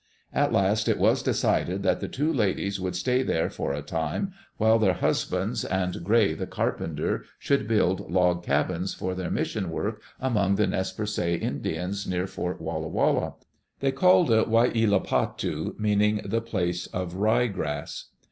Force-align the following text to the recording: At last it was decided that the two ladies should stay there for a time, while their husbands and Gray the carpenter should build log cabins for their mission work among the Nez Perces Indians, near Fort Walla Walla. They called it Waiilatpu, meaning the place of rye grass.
At 0.33 0.51
last 0.51 0.87
it 0.87 0.97
was 0.97 1.21
decided 1.21 1.83
that 1.83 1.99
the 1.99 2.07
two 2.07 2.33
ladies 2.33 2.77
should 2.77 2.95
stay 2.95 3.21
there 3.21 3.51
for 3.51 3.71
a 3.71 3.83
time, 3.83 4.31
while 4.57 4.79
their 4.79 4.95
husbands 4.95 5.63
and 5.63 6.03
Gray 6.03 6.33
the 6.33 6.47
carpenter 6.47 7.23
should 7.37 7.67
build 7.67 8.09
log 8.11 8.43
cabins 8.43 8.95
for 8.95 9.13
their 9.13 9.29
mission 9.29 9.69
work 9.69 10.01
among 10.19 10.55
the 10.55 10.65
Nez 10.65 10.91
Perces 10.91 11.43
Indians, 11.43 12.07
near 12.07 12.25
Fort 12.25 12.59
Walla 12.59 12.87
Walla. 12.87 13.35
They 13.79 13.91
called 13.91 14.31
it 14.31 14.49
Waiilatpu, 14.49 15.77
meaning 15.79 16.21
the 16.25 16.41
place 16.41 16.87
of 16.87 17.13
rye 17.17 17.45
grass. 17.45 18.05